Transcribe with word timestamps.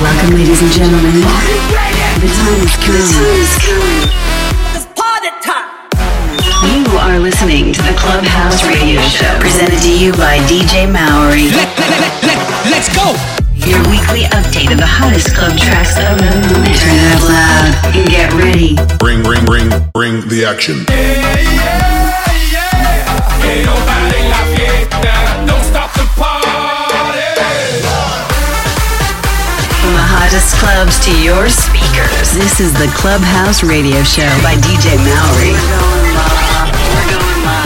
Welcome, 0.00 0.32
ladies 0.36 0.62
and 0.62 0.72
gentlemen. 0.72 1.20
The 1.20 2.28
time 2.32 2.60
is 2.64 2.72
coming. 2.80 3.04
It's 4.72 4.86
party 4.96 5.28
time. 5.44 5.68
You 6.64 6.88
are 6.96 7.18
listening 7.18 7.74
to 7.74 7.82
the 7.82 7.92
Clubhouse 7.98 8.64
Radio 8.64 9.02
Show, 9.02 9.38
presented 9.38 9.80
to 9.82 9.92
you 9.92 10.12
by 10.12 10.38
DJ 10.48 10.88
Maori. 10.90 11.50
Let, 11.52 11.68
let, 11.78 11.90
let, 12.00 12.22
let, 12.24 12.38
let's 12.72 12.88
go! 12.96 13.12
Your 13.52 13.80
weekly 13.90 14.24
update 14.32 14.72
of 14.72 14.78
the 14.78 14.86
hottest 14.88 15.34
club 15.34 15.58
tracks 15.58 15.98
around 15.98 16.20
the 16.20 16.24
moment. 16.56 16.76
Turn 16.80 16.96
it 16.96 17.12
up 17.12 17.22
loud 17.28 17.68
and 17.96 18.08
get 18.08 18.32
ready. 18.32 18.76
Ring, 19.04 19.22
ring, 19.24 19.44
ring, 19.44 19.68
ring 19.94 20.26
the 20.28 20.46
action. 20.48 20.86
Yeah, 20.88 20.96
yeah, 20.96 21.76
yeah. 22.52 23.66
Oh, 23.68 25.35
This 30.36 30.52
clubs 30.60 30.98
to 31.06 31.22
your 31.22 31.48
speakers. 31.48 32.32
This 32.34 32.60
is 32.60 32.70
the 32.74 32.92
Clubhouse 32.94 33.62
Radio 33.62 34.02
Show 34.02 34.28
by 34.42 34.52
DJ 34.60 35.00
Maori. 35.00 35.56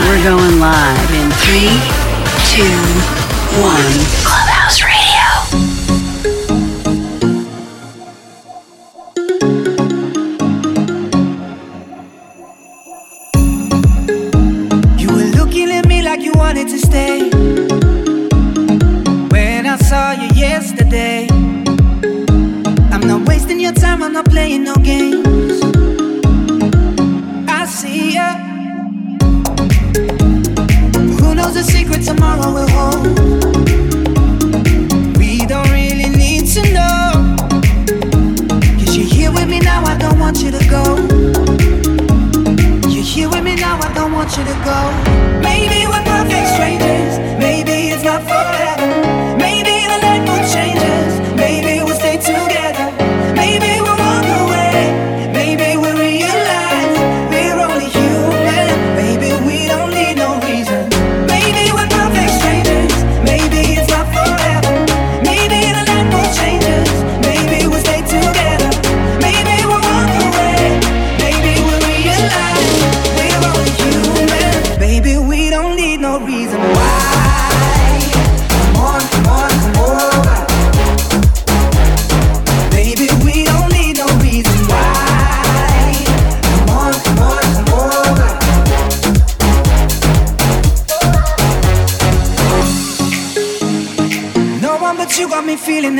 We're 0.07 0.23
going 0.23 0.57
live 0.57 1.11
in 1.11 1.29
three, 1.43 1.75
two, 2.47 2.71
one. 3.59 3.91
Clubhouse 4.23 4.81
Radio. 4.81 5.40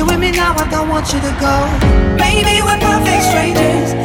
you 0.00 0.06
with 0.06 0.18
me 0.18 0.30
now, 0.30 0.54
I 0.56 0.68
don't 0.70 0.88
want 0.88 1.12
you 1.12 1.20
to 1.20 1.32
go. 1.40 1.54
Maybe 2.16 2.62
we're 2.62 2.80
perfect 2.80 3.22
strangers. 3.24 3.99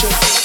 Think 0.00 0.37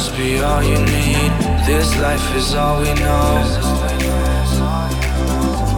just 0.00 0.16
be 0.16 0.40
all 0.40 0.62
you 0.62 0.78
need. 0.78 1.30
This 1.66 1.94
life 1.98 2.34
is 2.34 2.54
all 2.54 2.80
we 2.80 2.90
know. 3.04 3.28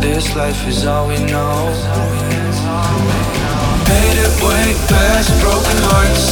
This 0.01 0.37
life 0.37 0.63
is 0.69 0.87
all 0.87 1.09
we 1.09 1.19
know. 1.33 1.55
Made 3.91 4.19
it 4.27 4.35
way 4.47 4.67
past 4.91 5.31
broken 5.43 5.79
hearts. 5.91 6.27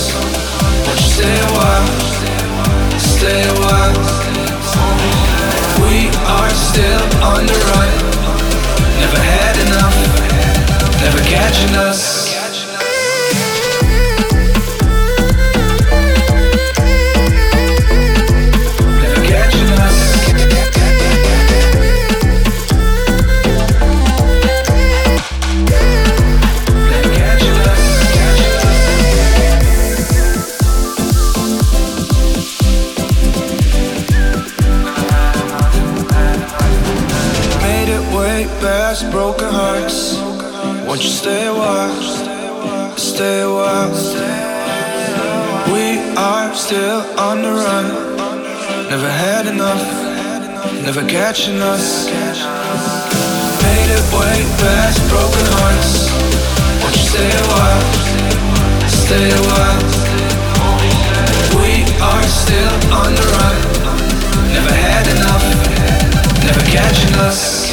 Won't 0.87 1.01
you 1.03 1.11
stay 1.19 1.37
a 1.47 1.51
while? 1.59 1.89
Stay 3.17 3.41
a 3.43 3.57
while. 3.65 3.97
We 5.83 5.99
are 6.39 6.51
still 6.69 7.05
on 7.33 7.43
the 7.51 7.59
run. 7.71 7.91
Never 9.03 9.21
had 9.35 9.57
enough. 9.67 9.97
Never 11.03 11.21
catching 11.25 11.75
us. 11.89 12.30
stay 43.21 43.43
a 43.43 43.53
while. 43.53 43.93
We 45.75 45.87
are 46.17 46.55
still 46.55 47.01
on 47.21 47.43
the 47.43 47.53
run. 47.53 47.87
Never 48.89 49.11
had 49.11 49.45
enough, 49.45 49.85
never 50.87 51.03
catching 51.07 51.61
us. 51.61 52.07
Made 53.65 53.91
it 53.99 54.07
way 54.17 54.39
past 54.63 54.99
broken 55.13 55.47
hearts. 55.57 55.93
Won't 56.81 56.97
you 56.97 57.07
stay 57.13 57.31
a 57.43 57.47
while? 57.53 57.85
Stay 59.05 59.29
a 59.41 59.43
while. 59.51 59.83
We 61.61 61.73
are 62.01 62.27
still 62.41 62.75
on 63.01 63.11
the 63.21 63.27
run. 63.37 63.57
Never 64.57 64.75
had 64.89 65.07
enough, 65.17 65.45
never 66.47 66.63
catching 66.73 67.15
us. 67.29 67.70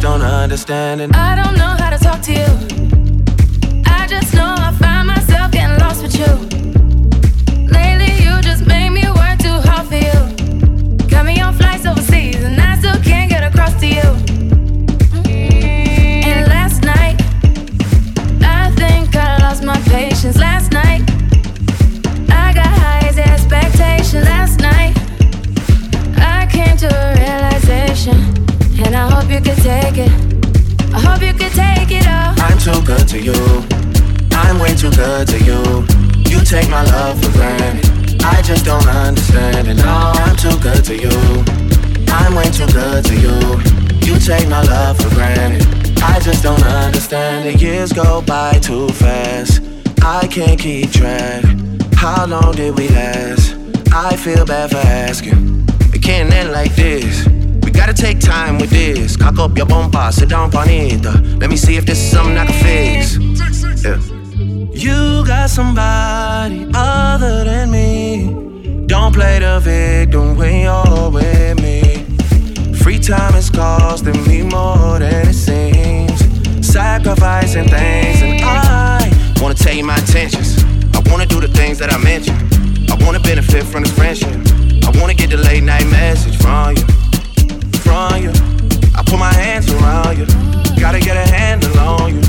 don't 0.00 0.22
understand 0.22 1.02
it. 1.02 1.14
I 1.14 1.34
don't 1.34 1.56
know 1.58 1.76
how 1.78 1.90
to 1.90 1.98
you. 33.20 33.66
I'm 34.32 34.58
way 34.58 34.74
too 34.74 34.90
good 34.90 35.28
to 35.28 35.38
you. 35.38 35.60
You 36.30 36.44
take 36.44 36.68
my 36.70 36.82
love 36.84 37.22
for 37.22 37.30
granted. 37.32 38.22
I 38.22 38.42
just 38.42 38.64
don't 38.64 38.86
understand 38.86 39.68
it. 39.68 39.74
No, 39.74 40.12
I'm 40.14 40.36
too 40.36 40.58
good 40.60 40.84
to 40.84 40.96
you. 40.96 41.44
I'm 42.08 42.34
way 42.34 42.50
too 42.50 42.66
good 42.72 43.04
to 43.04 43.14
you. 43.14 43.36
You 44.06 44.18
take 44.18 44.48
my 44.48 44.62
love 44.62 44.98
for 44.98 45.10
granted. 45.14 45.66
I 46.02 46.18
just 46.20 46.42
don't 46.42 46.62
understand 46.62 47.46
it. 47.48 47.60
Years 47.60 47.92
go 47.92 48.22
by 48.22 48.52
too 48.54 48.88
fast. 48.88 49.62
I 50.02 50.26
can't 50.26 50.58
keep 50.58 50.90
track. 50.90 51.44
How 51.94 52.26
long 52.26 52.52
did 52.54 52.78
we 52.78 52.88
last? 52.88 53.56
I 53.92 54.16
feel 54.16 54.44
bad 54.46 54.70
for 54.70 54.78
asking. 54.78 55.66
It 55.92 56.02
can't 56.02 56.32
end 56.32 56.52
like 56.52 56.74
this. 56.74 57.26
Gotta 57.80 57.94
take 57.94 58.20
time 58.20 58.58
with 58.58 58.68
this. 58.68 59.16
Cock 59.16 59.38
up 59.38 59.56
your 59.56 59.64
bumper, 59.64 60.12
sit 60.12 60.28
down, 60.28 60.50
panita. 60.50 61.40
Let 61.40 61.48
me 61.48 61.56
see 61.56 61.76
if 61.76 61.86
this 61.86 61.98
is 61.98 62.10
something 62.10 62.36
I 62.36 62.44
can 62.44 62.58
fix. 62.62 63.16
Yeah. 63.82 63.98
You 64.70 65.24
got 65.26 65.48
somebody 65.48 66.68
other 66.74 67.44
than 67.44 67.70
me. 67.70 68.84
Don't 68.86 69.14
play 69.14 69.38
the 69.38 69.60
victim 69.60 70.36
when 70.36 70.60
you're 70.60 71.10
with 71.10 71.62
me. 71.62 71.80
Free 72.74 72.98
time 72.98 73.34
is 73.34 73.48
costing 73.48 74.22
me 74.28 74.42
more 74.42 74.98
than 74.98 75.28
it 75.28 75.32
seems. 75.32 76.20
Sacrificing 76.64 77.66
things, 77.66 78.20
and 78.20 78.42
I 78.42 79.40
wanna 79.40 79.54
tell 79.54 79.74
you 79.74 79.84
my 79.84 79.98
intentions. 79.98 80.62
I 80.94 81.00
wanna 81.10 81.24
do 81.24 81.40
the 81.40 81.48
things 81.48 81.78
that 81.78 81.90
I 81.90 81.96
mentioned. 81.96 82.90
I 82.90 83.02
wanna 83.06 83.20
benefit 83.20 83.64
from 83.64 83.84
this 83.84 83.92
friendship. 83.92 84.36
I 84.84 84.90
wanna 85.00 85.14
get 85.14 85.30
the 85.30 85.38
late 85.38 85.62
night 85.62 85.86
message 85.86 86.36
from 86.36 86.76
you, 86.76 86.84
from 87.80 88.22
you. 88.22 88.30
I 88.94 89.02
put 89.04 89.18
my 89.18 89.32
hands 89.32 89.70
around 89.72 90.18
you. 90.18 90.26
Gotta 90.80 91.00
get 91.00 91.16
a 91.16 91.28
handle 91.30 91.78
on 91.78 92.14
you. 92.14 92.22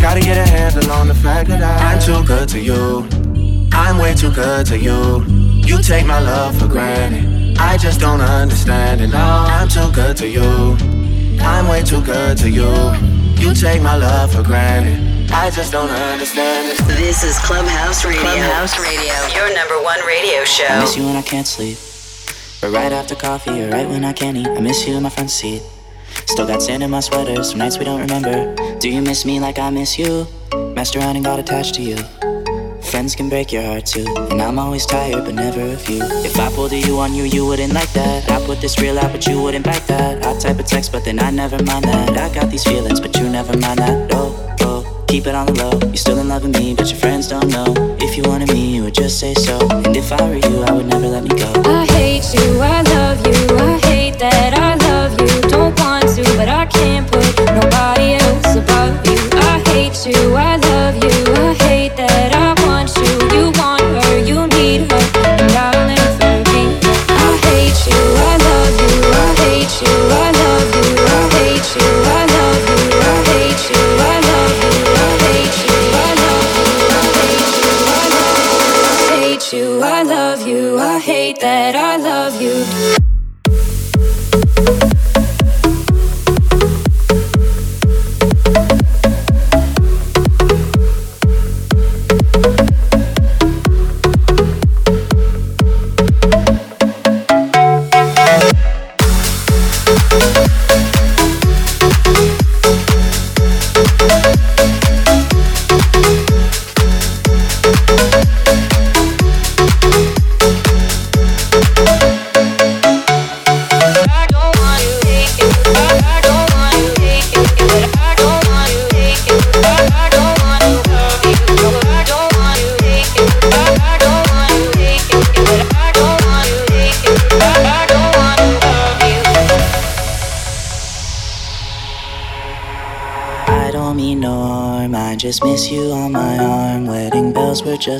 Gotta 0.00 0.20
get 0.20 0.36
a 0.36 0.46
handle 0.48 0.90
on 0.92 1.08
the 1.08 1.14
fact 1.14 1.48
that 1.48 1.62
I, 1.62 1.94
I'm 1.94 2.00
too 2.00 2.26
good 2.26 2.48
to 2.50 2.60
you. 2.60 3.06
I'm 3.72 3.98
way 3.98 4.14
too 4.14 4.32
good 4.32 4.66
to 4.66 4.78
you. 4.78 5.24
You 5.66 5.82
take 5.82 6.06
my 6.06 6.20
love 6.20 6.58
for 6.58 6.68
granted. 6.68 7.58
I 7.58 7.76
just 7.76 8.00
don't 8.00 8.20
understand 8.20 9.00
it. 9.00 9.08
No, 9.08 9.18
I'm 9.18 9.68
too 9.68 9.90
good 9.92 10.16
to 10.18 10.28
you. 10.28 10.76
I'm 11.40 11.68
way 11.68 11.82
too 11.82 12.02
good 12.02 12.38
to 12.38 12.50
you. 12.50 12.70
You 13.38 13.54
take 13.54 13.82
my 13.82 13.96
love 13.96 14.32
for 14.34 14.42
granted. 14.42 15.30
I 15.30 15.50
just 15.50 15.72
don't 15.72 15.90
understand 15.90 16.72
it. 16.72 16.78
This 16.86 17.24
is 17.24 17.38
Clubhouse 17.38 18.04
Radio. 18.04 18.20
Clubhouse 18.20 18.78
Radio, 18.78 19.12
your 19.34 19.54
number 19.54 19.82
one 19.82 20.00
radio 20.06 20.44
show. 20.44 20.64
I 20.64 20.68
show. 20.68 20.80
miss 20.80 20.96
you 20.96 21.04
when 21.04 21.16
I 21.16 21.22
can't 21.22 21.46
sleep. 21.46 21.78
Or 22.66 22.70
right 22.70 22.90
after 22.90 23.14
coffee, 23.14 23.62
or 23.62 23.70
right 23.70 23.88
when 23.88 24.04
I 24.04 24.12
can't 24.12 24.36
eat. 24.36 24.48
I 24.48 24.58
miss 24.58 24.88
you 24.88 24.96
in 24.96 25.04
my 25.04 25.08
front 25.08 25.30
seat. 25.30 25.62
Still 26.26 26.48
got 26.48 26.60
sand 26.60 26.82
in 26.82 26.90
my 26.90 26.98
sweater, 26.98 27.44
some 27.44 27.58
nights 27.58 27.78
we 27.78 27.84
don't 27.84 28.00
remember. 28.00 28.56
Do 28.80 28.90
you 28.90 29.00
miss 29.02 29.24
me 29.24 29.38
like 29.38 29.60
I 29.60 29.70
miss 29.70 29.96
you? 29.96 30.26
Messed 30.74 30.96
around 30.96 31.14
and 31.14 31.24
got 31.24 31.38
attached 31.38 31.76
to 31.76 31.82
you. 31.82 31.96
Friends 32.82 33.14
can 33.14 33.28
break 33.28 33.52
your 33.52 33.62
heart 33.62 33.86
too, 33.86 34.04
and 34.32 34.42
I'm 34.42 34.58
always 34.58 34.84
tired, 34.84 35.24
but 35.24 35.36
never 35.36 35.60
of 35.60 35.88
you. 35.88 36.02
If 36.24 36.40
I 36.40 36.50
pulled 36.50 36.72
a 36.72 36.80
you 36.80 36.98
on 36.98 37.14
you, 37.14 37.22
you 37.22 37.46
wouldn't 37.46 37.72
like 37.72 37.92
that. 37.92 38.28
I 38.28 38.44
put 38.44 38.60
this 38.60 38.80
real 38.80 38.98
out, 38.98 39.12
but 39.12 39.28
you 39.28 39.40
wouldn't 39.40 39.64
bite 39.64 39.86
that. 39.86 40.26
I 40.26 40.36
type 40.36 40.58
a 40.58 40.64
text, 40.64 40.90
but 40.90 41.04
then 41.04 41.20
I 41.20 41.30
never 41.30 41.62
mind 41.62 41.84
that. 41.84 42.18
I 42.18 42.34
got 42.34 42.50
these 42.50 42.64
feelings, 42.64 42.98
but 42.98 43.16
you 43.16 43.28
never 43.28 43.56
mind 43.56 43.78
that. 43.78 44.10
Oh, 44.12 44.56
oh, 44.62 45.04
keep 45.06 45.28
it 45.28 45.36
on 45.36 45.46
the 45.46 45.52
low. 45.52 45.78
You're 45.86 45.94
still 45.94 46.18
in 46.18 46.26
love 46.26 46.42
with 46.42 46.58
me, 46.58 46.74
but 46.74 46.90
your 46.90 46.98
friends 46.98 47.28
don't 47.28 47.46
know. 47.46 47.96
If 48.00 48.16
you 48.16 48.24
wanted 48.24 48.48
me, 48.52 48.74
you 48.74 48.82
would 48.82 48.94
just 48.94 49.20
say 49.20 49.34
so. 49.34 49.56
And 49.70 49.96
if 49.96 50.10
I 50.10 50.20
were 50.28 50.34
you, 50.34 50.62
I 50.64 50.72
would 50.72 50.86
never 50.86 51.06
let 51.06 51.22
me 51.22 51.28
go. 51.28 51.75
I 52.16 52.18
hate 52.18 52.34
you, 52.34 52.60
I 52.62 52.80
love 52.80 53.26
you, 53.26 53.56
I 53.58 53.78
hate 53.86 54.18
that 54.20 54.54
I 54.58 54.75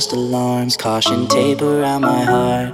just 0.06 0.16
alarms, 0.16 0.76
caution 0.76 1.26
tape 1.26 1.60
around 1.62 2.02
my 2.02 2.22
heart. 2.22 2.72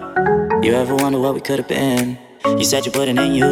You 0.62 0.74
ever 0.74 0.94
wonder 0.94 1.18
what 1.18 1.34
we 1.34 1.40
could 1.40 1.58
have 1.58 1.68
been? 1.68 2.18
You 2.44 2.64
said 2.64 2.84
you 2.84 2.92
wouldn't, 2.94 3.18
and 3.18 3.34
you 3.34 3.46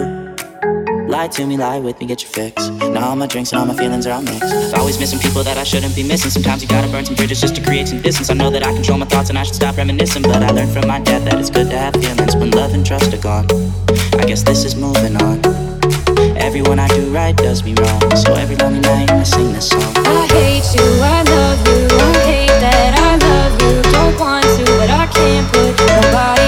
lie 1.08 1.28
to 1.28 1.46
me, 1.46 1.56
lie 1.56 1.78
with 1.78 1.98
me, 1.98 2.06
get 2.06 2.22
your 2.22 2.30
fix. 2.30 2.68
Now 2.68 3.08
all 3.08 3.16
my 3.16 3.26
drinks 3.26 3.52
and 3.52 3.58
all 3.60 3.66
my 3.66 3.74
feelings 3.74 4.06
are 4.06 4.12
all 4.12 4.22
mixed. 4.22 4.74
Always 4.74 4.98
missing 5.00 5.18
people 5.18 5.42
that 5.44 5.56
I 5.56 5.64
shouldn't 5.64 5.94
be 5.96 6.02
missing. 6.02 6.30
Sometimes 6.30 6.62
you 6.62 6.68
gotta 6.68 6.88
burn 6.88 7.06
some 7.06 7.14
bridges 7.14 7.40
just 7.40 7.54
to 7.56 7.62
create 7.62 7.88
some 7.88 8.02
distance. 8.02 8.28
I 8.28 8.34
know 8.34 8.50
that 8.50 8.66
I 8.66 8.72
control 8.74 8.98
my 8.98 9.06
thoughts 9.06 9.30
and 9.30 9.38
I 9.38 9.44
should 9.44 9.54
stop 9.54 9.78
reminiscing, 9.78 10.22
but 10.22 10.42
I 10.42 10.50
learned 10.50 10.72
from 10.72 10.86
my 10.86 11.00
dad 11.00 11.24
that 11.26 11.38
it's 11.38 11.50
good 11.50 11.70
to 11.70 11.78
have 11.78 11.94
feelings 11.94 12.36
when 12.36 12.50
love 12.50 12.74
and 12.74 12.84
trust 12.84 13.14
are 13.14 13.22
gone. 13.22 13.46
I 14.20 14.24
guess 14.26 14.42
this 14.42 14.64
is 14.64 14.74
moving 14.74 15.16
on. 15.22 15.40
Everyone 16.36 16.78
I 16.78 16.88
do 16.88 17.10
right 17.10 17.36
does 17.36 17.64
me 17.64 17.72
wrong, 17.74 18.16
so 18.16 18.34
every 18.34 18.56
lonely 18.56 18.80
night 18.80 19.10
I 19.10 19.22
sing 19.22 19.52
this 19.52 19.70
song. 19.70 19.92
I 19.96 20.26
hate 20.26 20.68
you, 20.74 20.86
I 21.00 21.22
love 21.22 21.66
you, 21.66 21.96
I 21.96 22.12
hate 22.26 22.60
that 22.60 22.98
I 22.98 23.19
can't 25.10 25.52
put 25.52 25.76
nobody 25.78 26.39